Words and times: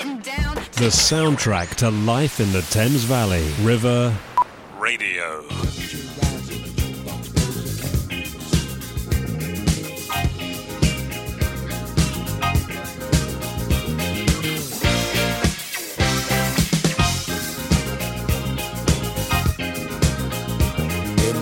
The 0.00 0.86
soundtrack 0.86 1.74
to 1.76 1.90
life 1.90 2.40
in 2.40 2.50
the 2.52 2.62
Thames 2.62 3.04
Valley. 3.04 3.46
River 3.60 4.16
Radio. 4.78 5.42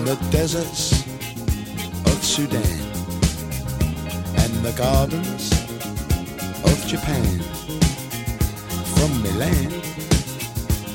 the 0.05 0.15
deserts 0.31 1.03
of 2.07 2.25
Sudan 2.25 2.63
and 4.35 4.53
the 4.65 4.73
gardens 4.75 5.51
of 6.65 6.87
Japan 6.87 7.48
from 8.99 9.23
Milan 9.23 9.69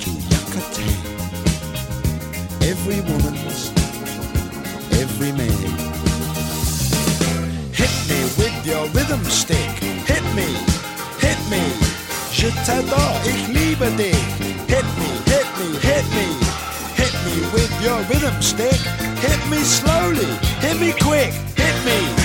to 0.02 0.10
Yucatan. 0.32 0.96
Every 2.70 3.00
woman 3.08 3.34
was 3.46 3.72
every 5.02 5.32
man. 5.32 5.64
Hit 7.72 7.94
me 8.10 8.20
with 8.40 8.56
your 8.66 8.84
rhythm 8.96 9.24
stick. 9.24 9.72
Hit 10.10 10.24
me, 10.38 10.48
hit 11.24 11.40
me. 11.52 11.62
Je 12.30 12.48
t'adore, 12.66 13.16
ich 13.32 13.42
liebe 13.56 13.88
dich. 13.96 14.24
Hit 14.72 14.88
me, 15.00 15.10
hit 15.32 15.48
me, 15.58 15.68
hit 15.88 16.06
me. 16.16 16.26
Hit 17.00 17.14
me 17.24 17.36
with 17.54 17.72
your 17.86 18.00
rhythm 18.10 18.36
stick. 18.42 18.80
Hit 19.24 19.40
me 19.50 19.60
slowly, 19.78 20.30
hit 20.60 20.78
me 20.78 20.92
quick, 20.92 21.32
hit 21.56 21.76
me. 21.86 22.23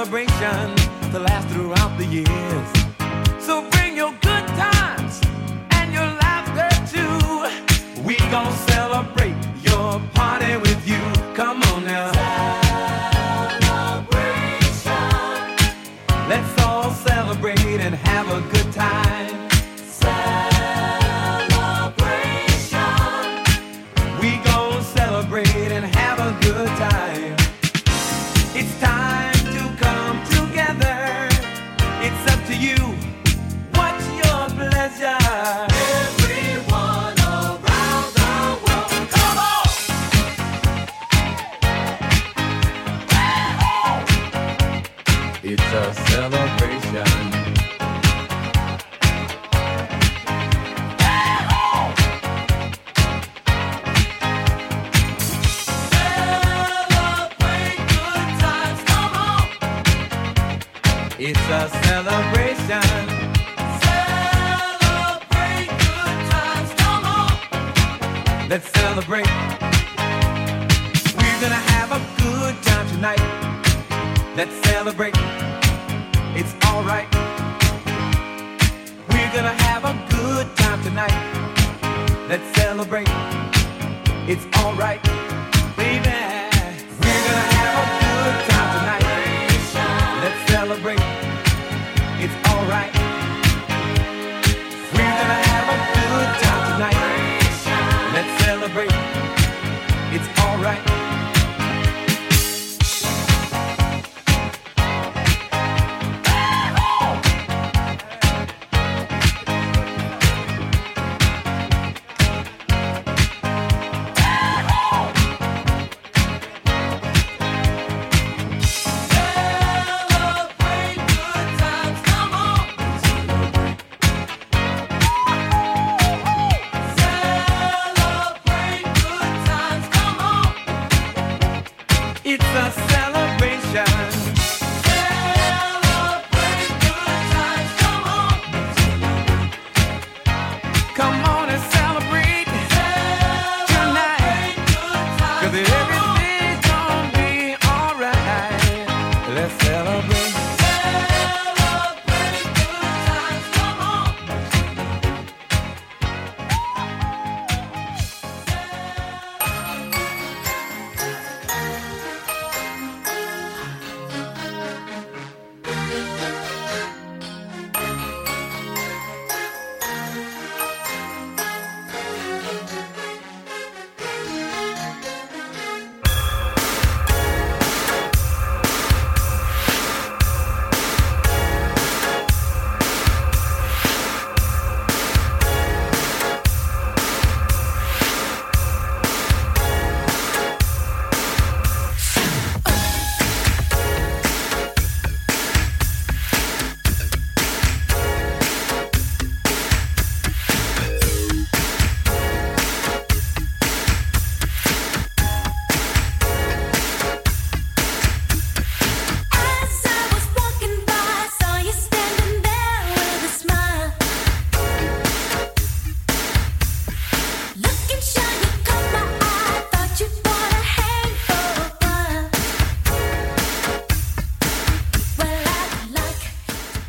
celebration 0.00 0.74
to 1.12 1.18
last 1.18 1.46
throughout 1.48 1.98
the 1.98 2.06
years. 2.06 2.68
So 3.38 3.68
bring 3.70 3.94
your 3.94 4.12
good 4.22 4.46
times 4.56 5.20
and 5.72 5.92
your 5.92 6.06
laughter 6.24 6.70
too. 6.90 8.02
We 8.02 8.16
gon' 8.30 8.50
celebrate. 8.68 9.49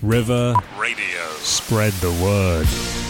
River 0.01 0.55
Radio. 0.79 1.21
Spread 1.41 1.93
the 1.93 2.11
word. 2.23 3.00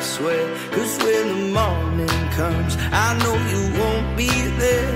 Swear. 0.00 0.46
Cause 0.70 0.96
when 0.98 1.28
the 1.28 1.34
morning 1.52 2.08
comes, 2.30 2.76
I 2.92 3.16
know 3.18 3.34
you 3.52 3.62
won't 3.78 4.16
be 4.16 4.28
there. 4.58 4.94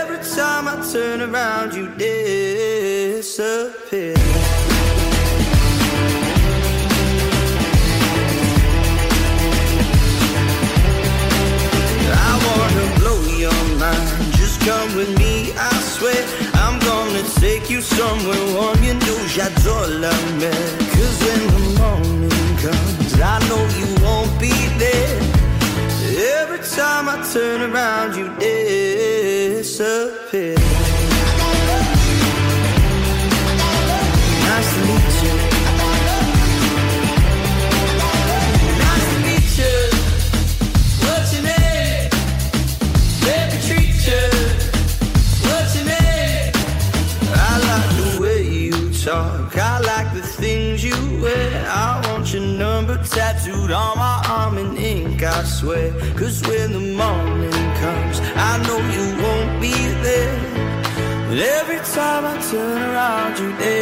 Every 0.00 0.18
time 0.34 0.68
I 0.68 0.76
turn 0.92 1.20
around, 1.22 1.74
you 1.74 1.88
disappear. 1.96 3.30
I 12.12 12.32
wanna 12.46 12.86
blow 12.98 13.20
your 13.36 13.64
mind. 13.78 14.32
Just 14.34 14.60
come 14.60 14.94
with 14.94 15.12
me, 15.18 15.52
I 15.56 15.72
swear. 15.94 16.24
I'm 16.54 16.78
gonna 16.80 17.22
take 17.40 17.70
you 17.70 17.80
somewhere 17.80 18.44
warm. 18.54 18.82
You 18.82 18.94
know 18.94 19.18
j'adore 19.26 19.88
la 20.00 20.12
mer. 20.38 20.79
turn 27.32 27.70
around, 27.70 28.16
you 28.16 28.28
did. 28.40 28.59
I 55.22 55.44
swear. 55.44 55.92
Cause 56.16 56.40
when 56.48 56.72
the 56.72 56.94
morning 56.96 57.50
comes, 57.82 58.20
I 58.36 58.62
know 58.66 58.78
you 58.96 59.22
won't 59.22 59.60
be 59.60 59.74
there. 60.02 60.40
But 61.28 61.38
every 61.38 61.80
time 61.94 62.24
I 62.24 62.40
turn 62.50 62.82
around, 62.90 63.38
you're 63.38 63.56
there. 63.58 63.79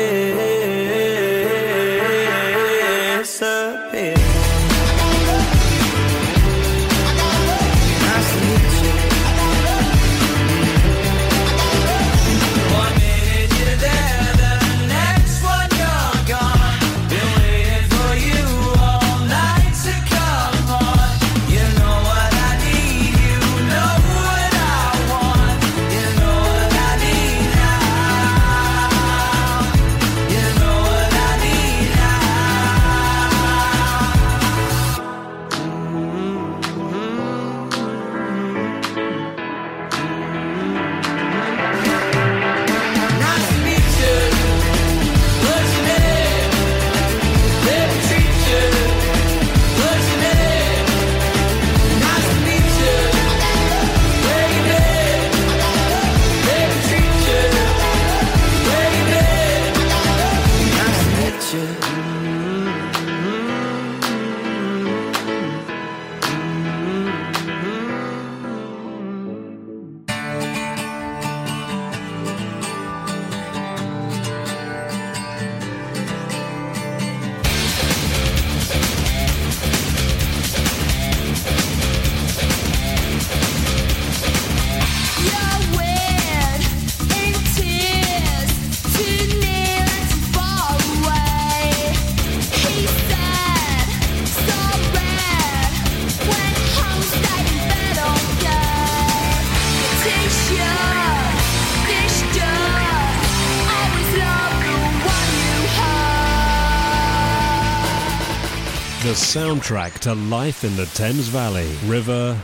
The 109.02 109.14
soundtrack 109.14 110.00
to 110.00 110.14
life 110.14 110.64
in 110.64 110.74
the 110.74 110.86
Thames 110.86 111.28
Valley. 111.28 111.72
River 111.86 112.36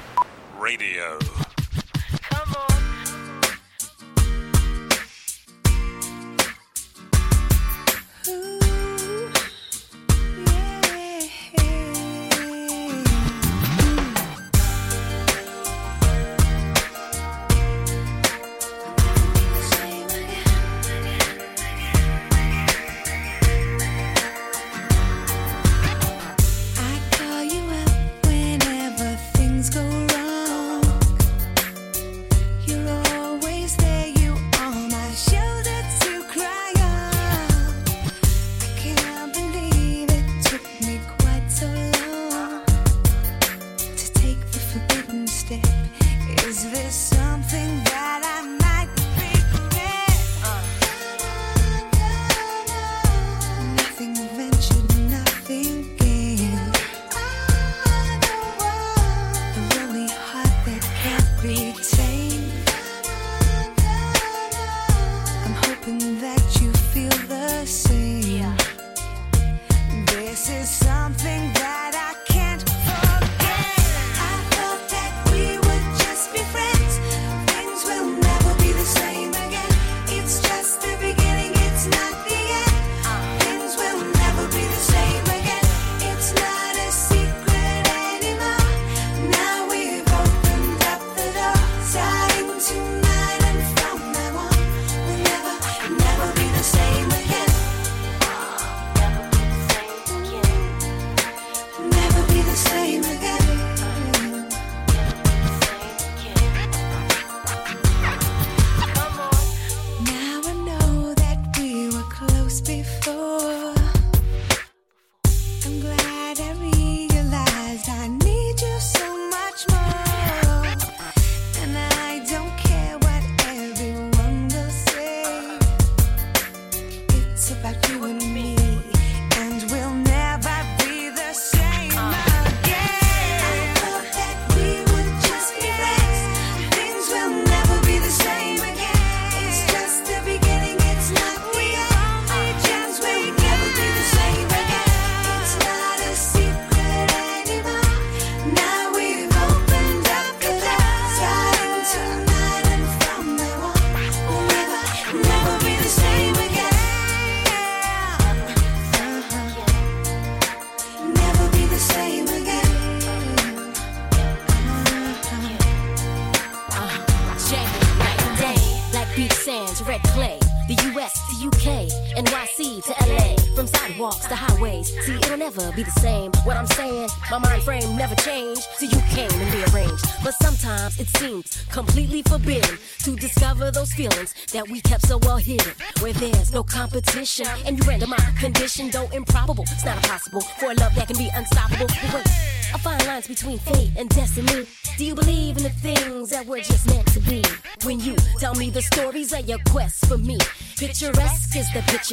Radio. 0.56 1.18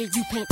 picture 0.02 0.18
you 0.18 0.24
paint 0.24 0.51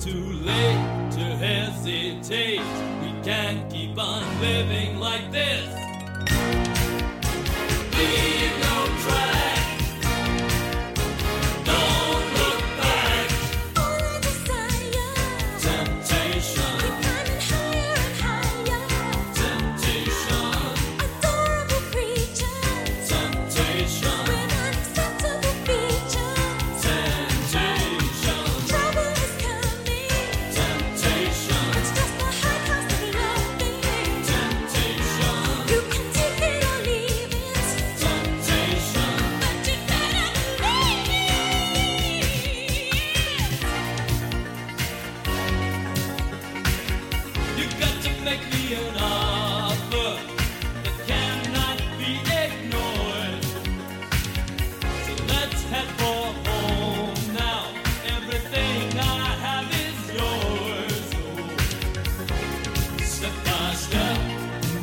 too 0.00 0.32
late. 0.46 0.59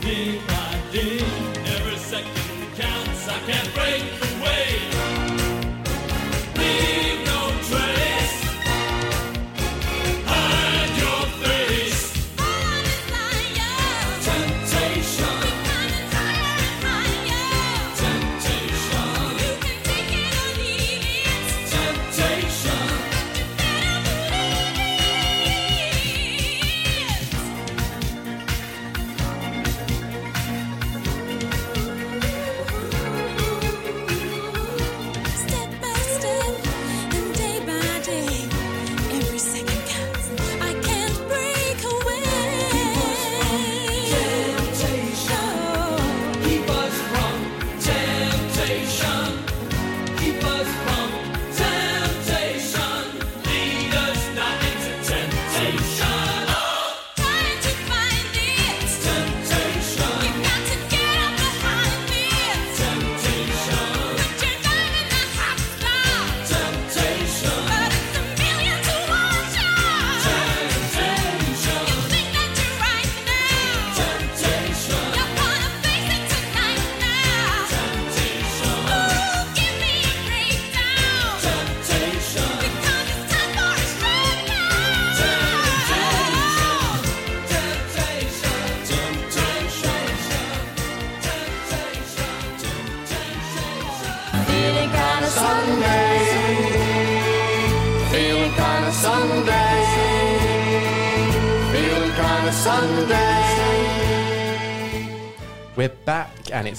deep. 0.08 0.57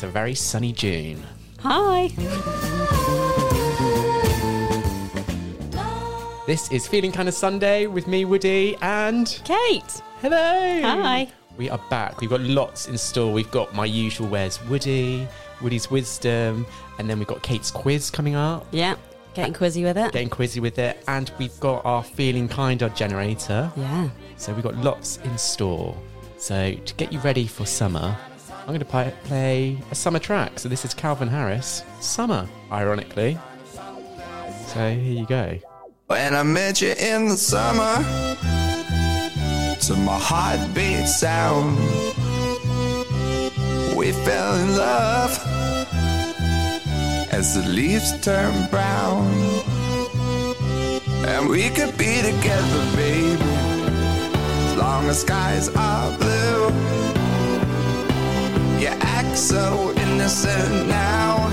a 0.09 0.11
very 0.11 0.35
sunny 0.35 0.73
June. 0.73 1.23
Hi. 1.61 2.09
This 6.47 6.73
is 6.73 6.89
Feeling 6.89 7.13
Kind 7.13 7.29
of 7.29 7.35
Sunday 7.35 7.87
with 7.87 8.07
me, 8.07 8.25
Woody, 8.25 8.75
and 8.81 9.27
Kate. 9.45 10.03
Hello. 10.23 10.81
Hi. 10.83 11.29
We 11.59 11.69
are 11.69 11.81
back. 11.91 12.23
We've 12.23 12.31
got 12.31 12.41
lots 12.41 12.89
in 12.89 12.97
store. 12.97 13.31
We've 13.35 13.51
got 13.51 13.75
my 13.75 13.85
usual 13.85 14.29
where's 14.29 14.65
Woody, 14.65 15.29
Woody's 15.61 15.91
wisdom, 15.91 16.65
and 16.99 17.11
then 17.11 17.19
we've 17.19 17.29
got 17.29 17.43
Kate's 17.43 17.71
quiz 17.71 18.11
coming 18.11 18.35
up. 18.35 18.67
Yeah. 18.71 18.95
Getting 19.35 19.53
quizzy 19.53 19.85
with 19.85 19.99
it. 19.99 20.13
Getting 20.13 20.31
quizzy 20.31 20.63
with 20.63 20.79
it, 20.79 21.05
and 21.07 21.31
we've 21.39 21.61
got 21.61 21.85
our 21.85 22.03
feeling 22.03 22.49
kinder 22.49 22.89
generator. 22.91 23.71
Yeah. 23.77 24.09
So 24.39 24.55
we've 24.55 24.65
got 24.65 24.77
lots 24.79 25.19
in 25.19 25.37
store. 25.37 25.95
So 26.39 26.73
to 26.73 26.95
get 26.95 27.13
you 27.13 27.19
ready 27.21 27.47
for 27.47 27.67
summer, 27.67 28.17
I'm 28.69 28.75
going 28.75 28.81
to 28.81 29.13
play 29.25 29.79
a 29.91 29.95
summer 29.95 30.19
track. 30.19 30.59
So 30.59 30.69
this 30.69 30.85
is 30.85 30.93
Calvin 30.93 31.27
Harris, 31.27 31.85
Summer, 32.01 32.47
ironically. 32.71 33.39
So 34.67 34.91
here 34.91 34.99
you 34.99 35.25
go. 35.25 35.59
When 36.09 36.35
I 36.35 36.43
met 36.43 36.83
you 36.83 36.93
in 36.93 37.29
the 37.29 37.39
summer, 37.39 37.97
to 39.81 39.97
my 39.97 40.19
heartbeat 40.21 41.09
sound, 41.09 41.79
we 43.97 44.13
fell 44.13 44.55
in 44.57 44.77
love 44.77 45.43
as 47.33 47.55
the 47.55 47.67
leaves 47.71 48.21
turn 48.21 48.69
brown. 48.69 49.25
And 51.27 51.49
we 51.49 51.71
could 51.71 51.97
be 51.97 52.21
together, 52.21 52.97
baby, 52.97 53.43
as 53.43 54.77
long 54.77 55.07
as 55.07 55.23
skies 55.23 55.71
are 55.71 56.19
blue. 56.19 56.88
You 58.79 58.87
act 58.87 59.37
so 59.37 59.93
innocent 59.97 60.87
now, 60.87 61.51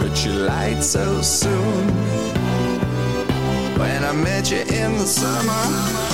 but 0.00 0.24
you 0.24 0.32
lied 0.32 0.82
so 0.82 1.20
soon 1.20 1.88
when 3.78 4.02
I 4.02 4.12
met 4.12 4.50
you 4.50 4.60
in 4.60 4.96
the 4.96 5.06
summer. 5.06 6.07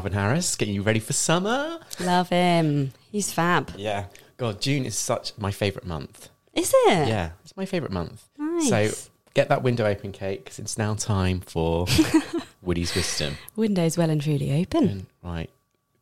Calvin 0.00 0.18
Harris, 0.18 0.56
getting 0.56 0.74
you 0.74 0.80
ready 0.80 0.98
for 0.98 1.12
summer. 1.12 1.78
Love 2.00 2.30
him. 2.30 2.94
He's 3.12 3.30
fab. 3.30 3.70
Yeah. 3.76 4.06
God, 4.38 4.58
June 4.58 4.86
is 4.86 4.96
such 4.96 5.36
my 5.36 5.50
favourite 5.50 5.86
month. 5.86 6.30
Is 6.54 6.72
it? 6.74 7.06
Yeah, 7.06 7.32
it's 7.44 7.54
my 7.54 7.66
favourite 7.66 7.92
month. 7.92 8.26
Nice. 8.38 8.70
So 8.70 8.90
get 9.34 9.50
that 9.50 9.62
window 9.62 9.84
open, 9.84 10.12
Kate, 10.12 10.42
because 10.42 10.58
it's 10.58 10.78
now 10.78 10.94
time 10.94 11.40
for 11.40 11.86
Woody's 12.62 12.94
wisdom. 12.94 13.36
Window's 13.56 13.98
well 13.98 14.08
and 14.08 14.22
truly 14.22 14.62
open. 14.62 14.88
And, 14.88 15.06
right, 15.22 15.50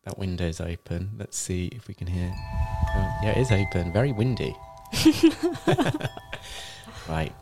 that 0.05 0.17
window's 0.17 0.61
open. 0.61 1.09
Let's 1.17 1.37
see 1.37 1.67
if 1.73 1.89
we 1.89 1.93
can 1.93 2.07
hear. 2.07 2.33
Oh, 2.33 3.17
yeah, 3.21 3.31
it 3.31 3.39
is 3.39 3.51
open. 3.51 3.91
Very 3.91 4.13
windy. 4.13 4.55
right. 7.09 7.33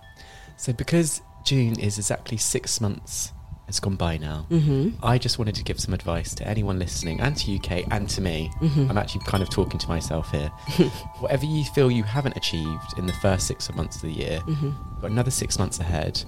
So 0.57 0.73
because 0.73 1.21
June 1.45 1.79
is 1.79 1.99
exactly 1.99 2.37
six 2.37 2.81
months 2.81 3.31
has 3.67 3.79
gone 3.79 3.95
by 3.95 4.17
now, 4.17 4.45
Mhm. 4.49 4.95
I 5.03 5.17
just 5.17 5.37
wanted 5.37 5.55
to 5.55 5.63
give 5.63 5.79
some 5.79 5.93
advice 5.93 6.33
to 6.35 6.47
anyone 6.47 6.79
listening 6.79 7.19
and 7.19 7.35
to 7.37 7.51
UK 7.51 7.83
and 7.91 8.09
to 8.09 8.21
me. 8.21 8.49
Mhm. 8.61 8.89
I'm 8.89 8.97
actually 8.97 9.21
kind 9.25 9.43
of 9.43 9.49
talking 9.49 9.77
to 9.79 9.87
myself 9.89 10.31
here. 10.31 10.49
Whatever 11.19 11.45
you 11.45 11.63
feel 11.75 11.91
you 11.91 12.03
haven't 12.03 12.35
achieved 12.37 12.97
in 12.97 13.05
the 13.05 13.13
first 13.13 13.45
six 13.45 13.69
months 13.75 13.97
of 13.97 14.03
the 14.03 14.11
year, 14.13 14.39
Mhm. 14.47 14.63
you've 14.63 15.01
got 15.01 15.11
another 15.11 15.31
six 15.31 15.59
months 15.59 15.79
ahead. 15.79 16.23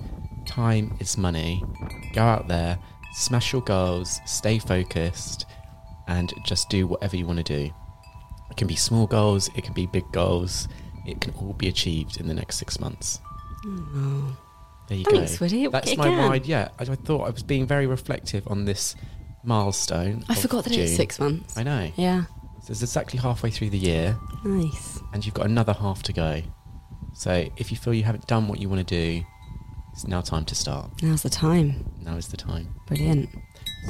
Time 0.45 0.95
is 0.99 1.17
money. 1.17 1.63
Go 2.13 2.21
out 2.23 2.47
there, 2.47 2.77
smash 3.13 3.53
your 3.53 3.61
goals, 3.61 4.19
stay 4.25 4.59
focused, 4.59 5.45
and 6.07 6.33
just 6.45 6.69
do 6.69 6.87
whatever 6.87 7.15
you 7.15 7.25
want 7.25 7.37
to 7.37 7.43
do. 7.43 7.71
It 8.51 8.57
can 8.57 8.67
be 8.67 8.75
small 8.75 9.07
goals, 9.07 9.49
it 9.55 9.63
can 9.63 9.73
be 9.73 9.85
big 9.85 10.11
goals. 10.11 10.67
It 11.05 11.21
can 11.21 11.33
all 11.35 11.53
be 11.53 11.67
achieved 11.69 12.17
in 12.19 12.27
the 12.27 12.33
next 12.33 12.57
six 12.57 12.79
months. 12.79 13.19
Oh. 13.65 14.35
There 14.89 14.97
you 14.97 15.05
Thanks, 15.05 15.37
go. 15.37 15.45
Woody. 15.45 15.67
That's 15.67 15.95
my 15.95 16.09
ride. 16.09 16.45
Yeah, 16.47 16.69
I, 16.79 16.83
I 16.83 16.95
thought 16.95 17.21
I 17.27 17.29
was 17.29 17.43
being 17.43 17.65
very 17.67 17.85
reflective 17.87 18.47
on 18.47 18.65
this 18.65 18.95
milestone. 19.43 20.25
I 20.29 20.35
forgot 20.35 20.63
that 20.65 20.73
it's 20.75 20.89
June. 20.89 20.97
six 20.97 21.19
months. 21.19 21.57
I 21.57 21.63
know. 21.63 21.91
Yeah. 21.95 22.23
So 22.63 22.71
it's 22.71 22.81
exactly 22.81 23.19
halfway 23.19 23.51
through 23.51 23.69
the 23.69 23.77
year, 23.77 24.17
Nice. 24.43 24.99
and 25.13 25.25
you've 25.25 25.33
got 25.35 25.45
another 25.45 25.73
half 25.73 26.03
to 26.03 26.13
go. 26.13 26.41
So 27.13 27.47
if 27.57 27.71
you 27.71 27.77
feel 27.77 27.93
you 27.93 28.03
haven't 28.03 28.27
done 28.27 28.47
what 28.47 28.59
you 28.59 28.67
want 28.69 28.85
to 28.87 28.95
do, 28.95 29.23
it's 29.93 30.07
now 30.07 30.21
time 30.21 30.45
to 30.45 30.55
start. 30.55 31.01
Now's 31.01 31.23
the 31.23 31.29
time. 31.29 31.85
Now 32.01 32.15
is 32.17 32.27
the 32.27 32.37
time. 32.37 32.75
Brilliant. 32.87 33.29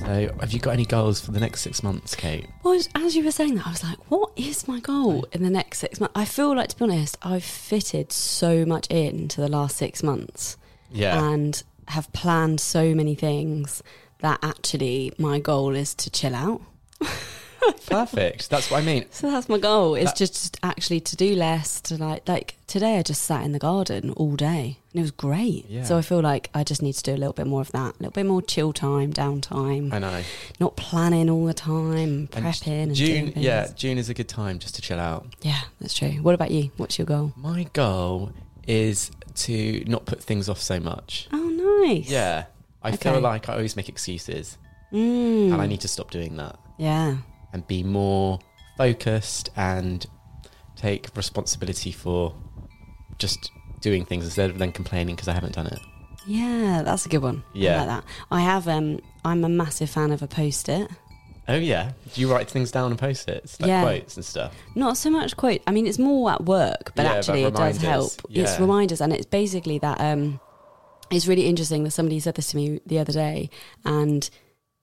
So, 0.02 0.30
have 0.40 0.52
you 0.54 0.60
got 0.60 0.72
any 0.72 0.86
goals 0.86 1.20
for 1.20 1.32
the 1.32 1.40
next 1.40 1.62
six 1.62 1.82
months, 1.82 2.16
Kate? 2.16 2.46
Well, 2.64 2.76
as- 2.76 2.88
as 2.94 3.16
you 3.16 3.24
were 3.26 3.32
saying 3.32 3.56
that, 3.56 3.66
I 3.66 3.72
was 3.72 3.84
like, 3.84 3.98
what 4.12 4.32
is 4.36 4.68
my 4.68 4.80
goal 4.80 5.26
in 5.32 5.42
the 5.42 5.50
next 5.50 5.80
six 5.80 6.00
months? 6.00 6.14
I 6.16 6.26
feel 6.26 6.56
like, 6.56 6.70
to 6.70 6.78
be 6.78 6.84
honest, 6.84 7.18
I've 7.24 7.44
fitted 7.44 8.12
so 8.12 8.66
much 8.66 8.86
into 8.88 9.42
the 9.42 9.48
last 9.50 9.78
six 9.78 10.04
months 10.04 10.58
Yeah. 10.92 11.24
and 11.32 11.62
have 11.88 12.12
planned 12.14 12.60
so 12.62 12.94
many 12.96 13.16
things 13.16 13.82
that 14.20 14.40
actually 14.44 15.12
my 15.18 15.40
goal 15.40 15.76
is 15.76 15.94
to 15.96 16.10
chill 16.10 16.36
out. 16.36 16.62
Perfect. 17.88 18.50
That's 18.50 18.72
what 18.72 18.82
I 18.82 18.86
mean. 18.86 19.06
So 19.12 19.30
that's 19.30 19.50
my 19.50 19.58
goal. 19.58 19.96
Is 19.96 20.06
That- 20.06 20.16
just 20.16 20.58
actually 20.64 21.00
to 21.02 21.16
do 21.16 21.36
less. 21.36 21.82
To 21.82 21.98
like, 21.98 22.28
like 22.28 22.56
today, 22.68 22.98
I 22.98 23.04
just 23.04 23.24
sat 23.24 23.44
in 23.44 23.52
the 23.52 23.60
garden 23.60 24.12
all 24.12 24.36
day, 24.36 24.78
and 24.92 25.00
it 25.00 25.02
was 25.02 25.12
great. 25.12 25.66
Yeah. 25.70 25.84
So 25.84 25.98
I 25.98 26.02
feel 26.02 26.22
like 26.22 26.50
I 26.54 26.64
just 26.64 26.82
need 26.82 26.94
to 26.94 27.04
do 27.04 27.14
a 27.14 27.18
little 27.18 27.34
bit 27.34 27.48
more 27.48 27.62
of 27.62 27.72
that, 27.72 27.96
a 27.96 27.98
little 28.00 28.12
bit 28.12 28.26
more 28.26 28.42
chill 28.42 28.72
time, 28.74 29.12
downtime, 29.14 29.92
I 29.94 30.00
know. 30.00 30.24
not 30.60 30.76
planning 30.78 31.30
all 31.30 31.46
the 31.46 31.54
time, 31.54 32.28
prepping. 32.32 32.84
And 32.84 32.96
June, 32.96 33.32
doing 33.32 33.34
yeah, 33.44 33.68
June 33.76 33.98
is 33.98 34.10
a 34.10 34.14
good 34.14 34.30
time 34.30 34.60
just 34.60 34.76
to 34.76 34.82
chill 34.82 35.00
out. 35.00 35.28
yeah, 35.42 35.62
that's 35.82 35.94
true. 35.94 36.12
What 36.22 36.36
about 36.36 36.52
you? 36.52 36.72
What's 36.78 36.98
your 36.98 37.06
goal? 37.06 37.34
My 37.36 37.64
goal 37.74 38.32
is 38.68 39.12
to 39.36 39.84
not 39.88 40.06
put 40.06 40.22
things 40.24 40.50
off 40.50 40.60
so 40.62 40.80
much. 40.80 41.28
Oh, 41.32 41.82
nice. 41.84 42.10
Yeah. 42.10 42.46
I 42.82 42.90
Okay. 42.90 43.12
feel 43.12 43.20
like 43.22 43.50
I 43.50 43.54
always 43.54 43.76
make 43.76 43.90
excuses, 43.90 44.58
Mm. 44.94 45.54
and 45.54 45.62
I 45.62 45.68
need 45.68 45.82
to 45.82 45.88
stop 45.88 46.12
doing 46.12 46.38
that 46.38 46.58
Yeah. 46.78 47.18
and 47.54 47.66
be 47.68 47.84
more 47.84 48.40
focused 48.78 49.50
and 49.56 50.06
take 50.76 51.10
responsibility 51.16 51.92
for 51.92 52.34
just 53.18 53.52
doing 53.82 54.06
things 54.06 54.24
instead 54.26 54.50
of 54.50 54.58
then 54.58 54.72
complaining 54.72 55.16
because 55.16 55.28
I 55.28 55.34
haven't 55.34 55.54
done 55.56 55.68
it. 55.68 55.80
Yeah, 56.28 56.82
that's 56.84 57.06
a 57.06 57.10
good 57.10 57.22
one. 57.22 57.44
Yeah. 57.54 57.74
I 57.74 57.78
like 57.78 57.88
that. 57.88 58.04
I 58.32 58.42
have. 58.42 58.68
Um, 58.68 59.00
I'm 59.26 59.44
a 59.44 59.50
massive 59.50 59.90
fan 59.90 60.12
of 60.12 60.22
a 60.22 60.28
post-it. 60.28 60.90
Oh 61.50 61.56
yeah, 61.56 61.92
do 62.14 62.22
you 62.22 62.32
write 62.32 62.48
things 62.50 62.72
down 62.72 62.92
and 62.92 63.00
post 63.00 63.28
it, 63.28 63.44
like 63.60 63.68
Yeah. 63.68 63.82
quotes 63.82 64.16
and 64.18 64.24
stuff? 64.26 64.54
Not 64.76 64.98
so 64.98 65.10
much 65.10 65.36
quote. 65.36 65.62
I 65.68 65.72
mean, 65.72 65.88
it's 65.88 65.98
more 65.98 66.30
at 66.32 66.46
work, 66.46 66.92
but 66.96 67.04
Yeah, 67.04 67.10
but 67.14 67.18
actually, 67.18 67.44
it 67.44 67.54
does 67.56 67.78
help. 67.82 68.12
It's 68.30 68.60
reminders, 68.60 69.02
and 69.02 69.12
it's 69.12 69.26
basically 69.26 69.80
that. 69.80 70.00
Um, 70.00 70.40
it's 71.10 71.26
really 71.28 71.48
interesting 71.48 71.84
that 71.86 71.92
somebody 71.92 72.20
said 72.20 72.36
this 72.36 72.52
to 72.52 72.56
me 72.56 72.80
the 72.86 73.00
other 73.00 73.12
day, 73.12 73.50
and 73.84 74.30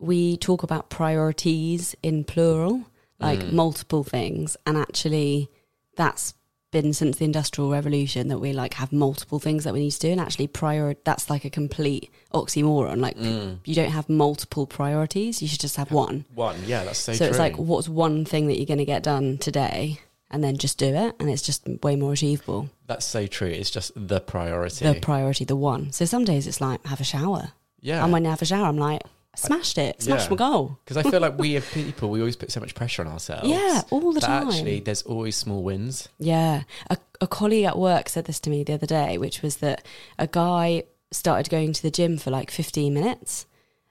we 0.01 0.37
talk 0.37 0.65
about 0.65 0.91
priorities 0.91 1.95
in 2.03 2.25
plural, 2.25 2.85
like 3.21 3.39
Mm. 3.41 3.53
multiple 3.53 4.03
things, 4.03 4.57
and 4.67 4.77
actually, 4.77 5.49
that's 5.97 6.35
been 6.83 6.93
since 6.93 7.17
the 7.19 7.25
industrial 7.25 7.71
revolution 7.71 8.29
that 8.29 8.39
we 8.39 8.53
like 8.53 8.75
have 8.75 8.93
multiple 8.93 9.39
things 9.39 9.65
that 9.65 9.73
we 9.75 9.81
need 9.81 9.91
to 9.93 10.01
do 10.07 10.11
and 10.11 10.21
actually 10.21 10.47
prior 10.47 10.95
that's 11.05 11.31
like 11.31 11.45
a 11.45 11.51
complete 11.51 12.11
oxymoron 12.35 12.99
like 13.01 13.17
Mm. 13.17 13.59
you 13.65 13.75
don't 13.75 13.91
have 13.99 14.09
multiple 14.09 14.67
priorities 14.67 15.41
you 15.43 15.49
should 15.49 15.61
just 15.61 15.77
have 15.77 15.91
one 15.91 16.25
One, 16.35 16.57
yeah, 16.67 16.85
that's 16.85 16.99
so, 16.99 17.13
so, 17.13 17.19
true. 17.19 17.27
it's 17.29 17.39
like 17.39 17.57
what's 17.57 17.89
one 17.89 18.25
thing 18.25 18.47
that 18.49 18.57
you're 18.59 18.67
going 18.75 18.79
to 18.87 18.93
get 18.95 19.03
done 19.03 19.39
today 19.39 20.01
and 20.31 20.43
then 20.45 20.57
just 20.59 20.77
do 20.79 20.87
it 21.05 21.15
and 21.19 21.31
it's 21.31 21.43
just 21.51 21.63
way 21.83 21.95
more 21.97 22.13
achievable 22.13 22.69
that's 22.87 23.07
so 23.07 23.27
true. 23.27 23.49
It's 23.49 23.71
just 23.71 23.91
the 23.97 24.21
priority. 24.21 24.85
the 24.87 25.01
priority 25.01 25.45
the 25.45 25.57
one 25.57 25.93
so 25.93 26.05
some 26.05 26.25
days 26.25 26.47
it's 26.47 26.61
like 26.61 26.85
have 26.87 27.01
a 27.01 27.05
shower 27.05 27.53
yeah, 27.81 28.03
and 28.03 28.13
when 28.13 28.27
i 28.27 28.31
have 28.31 28.43
a 28.43 28.47
shower 28.47 28.67
i'm 28.67 28.77
like 28.79 29.03
smashed 29.39 29.79
it 29.79 30.03
smashed 30.03 30.27
Yeah. 30.27 30.31
my 30.31 30.37
goal 30.37 30.79
because 30.85 30.97
I 30.97 31.03
feel 31.11 31.21
like 31.21 31.39
we 31.39 31.57
as 31.61 31.69
people, 31.71 32.11
we 32.11 32.21
always 32.21 32.37
put 32.37 32.51
so 32.51 32.61
much 32.61 32.75
pressure 32.75 33.03
on 33.03 33.09
ourselves. 33.09 33.49
yeah 33.49 33.83
all 33.91 34.13
the 34.13 34.21
time 34.21 34.49
actually, 34.49 34.81
there's 34.81 35.03
always 35.03 35.37
small 35.37 35.63
wins. 35.63 36.09
Yeah. 36.19 36.63
A, 36.91 36.97
a 37.21 37.27
colleague 37.27 37.65
at 37.65 37.79
work 37.79 38.09
said 38.09 38.25
this 38.25 38.41
to 38.41 38.51
me 38.51 38.65
the 38.65 38.75
other 38.75 38.87
day, 38.87 39.19
which 39.19 39.43
was 39.43 39.57
that 39.59 39.85
a 40.19 40.27
guy 40.27 40.85
started 41.13 41.49
going 41.51 41.73
to 41.73 41.83
the 41.83 41.91
gym 41.91 42.19
for 42.19 42.31
like 42.31 42.51
15 42.51 42.93
minutes 42.93 43.47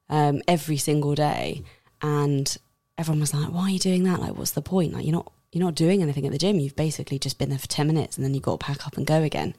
um, 0.09 0.41
every 0.47 0.77
single 0.77 1.15
day. 1.15 1.63
And 2.01 2.55
everyone 2.97 3.21
was 3.21 3.33
like, 3.33 3.51
why 3.51 3.61
are 3.63 3.69
you 3.69 3.79
doing 3.79 4.03
that? 4.03 4.19
Like, 4.19 4.35
what's 4.37 4.51
the 4.51 4.61
point? 4.61 4.93
Like, 4.93 5.05
you're 5.05 5.13
not. 5.15 5.31
You're 5.51 5.63
not 5.63 5.75
doing 5.75 6.01
anything 6.01 6.25
at 6.25 6.33
the 6.33 6.37
gym. 6.37 6.59
You've 6.59 6.75
basically 6.75 7.17
just 7.17 7.37
been 7.39 7.47
there 7.47 7.57
for 7.57 7.67
10 7.67 7.87
minutes 7.87 8.17
and 8.17 8.25
then 8.25 8.33
you've 8.33 8.43
got 8.43 8.59
to 8.59 8.65
pack 8.65 8.85
up 8.85 8.97
and 8.97 9.07
go 9.07 9.21
again. 9.23 9.55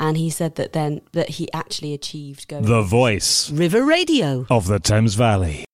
And 0.00 0.16
he 0.16 0.30
said 0.30 0.56
that 0.56 0.72
then 0.72 1.02
that 1.12 1.28
he 1.28 1.52
actually 1.52 1.92
achieved 1.94 2.48
going. 2.48 2.64
The 2.64 2.82
voice 2.82 3.50
River 3.50 3.84
Radio. 3.84 4.46
of 4.50 4.66
the 4.66 4.80
Thames 4.80 5.14
Valley. 5.14 5.64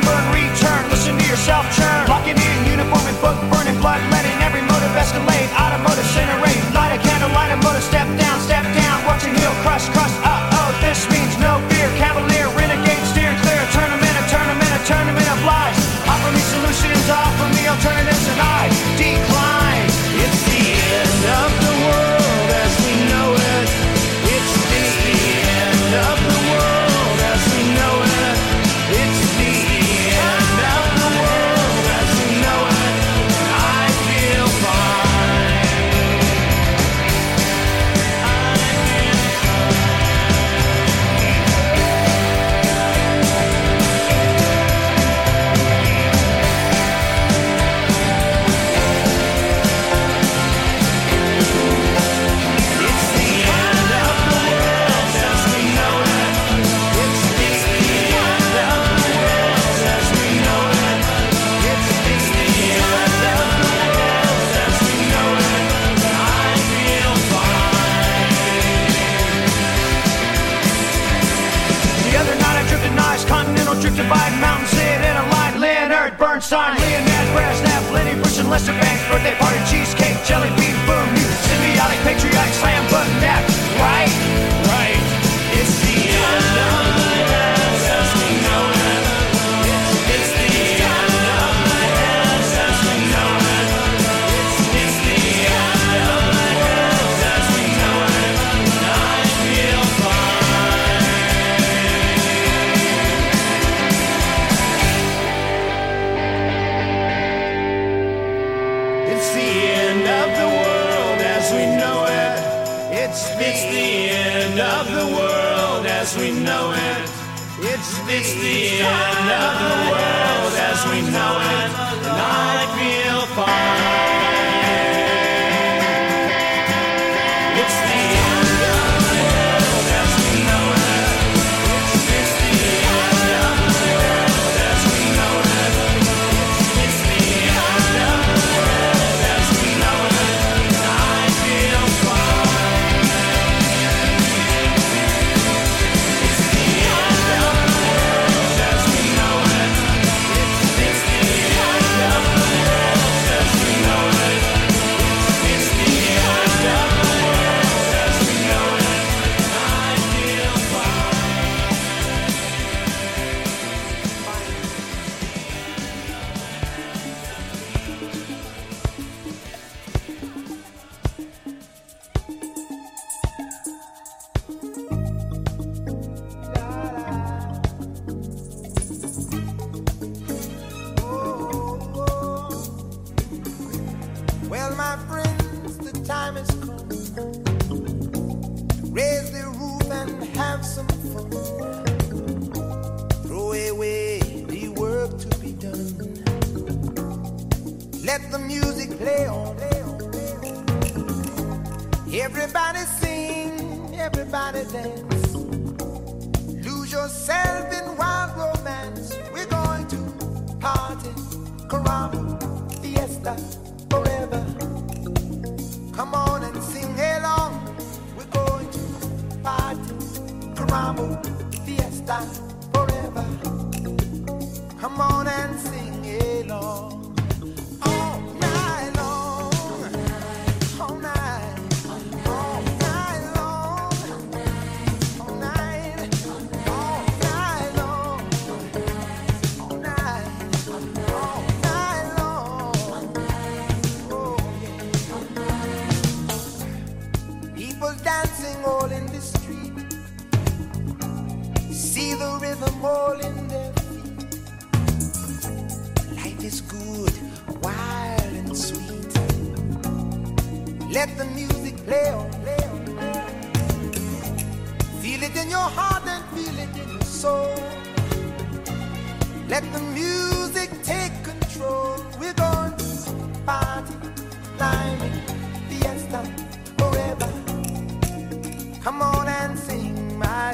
Burn, 0.00 0.24
return. 0.32 0.90
Listen 0.90 1.18
to 1.18 1.26
yourself 1.26 1.64
churn. 1.76 2.08
Locking 2.08 2.36
in 2.36 2.63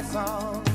my 0.01 0.07
song 0.07 0.70